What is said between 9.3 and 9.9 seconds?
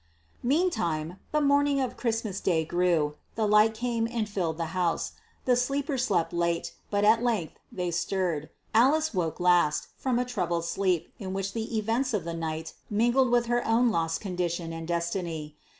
last